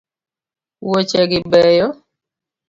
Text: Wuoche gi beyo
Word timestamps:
Wuoche 0.85 1.21
gi 1.29 1.39
beyo 1.51 1.87